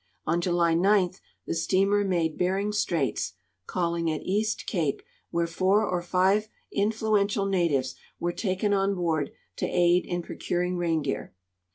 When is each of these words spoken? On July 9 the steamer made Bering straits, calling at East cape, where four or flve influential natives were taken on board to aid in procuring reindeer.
On 0.25 0.41
July 0.41 0.73
9 0.73 1.11
the 1.45 1.53
steamer 1.53 2.03
made 2.03 2.35
Bering 2.35 2.71
straits, 2.71 3.33
calling 3.67 4.09
at 4.09 4.23
East 4.23 4.65
cape, 4.65 5.03
where 5.29 5.45
four 5.45 5.85
or 5.87 6.01
flve 6.01 6.47
influential 6.71 7.45
natives 7.45 7.93
were 8.19 8.33
taken 8.33 8.73
on 8.73 8.95
board 8.95 9.29
to 9.57 9.67
aid 9.67 10.07
in 10.07 10.23
procuring 10.23 10.75
reindeer. 10.75 11.35